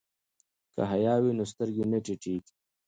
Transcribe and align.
که 0.73 0.81
حیا 0.91 1.13
وي 1.21 1.31
نو 1.37 1.45
سترګې 1.51 1.83
نه 1.91 1.97
ټیټیږي. 2.05 2.51